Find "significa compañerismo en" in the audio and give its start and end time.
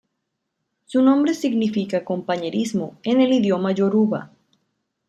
1.35-3.21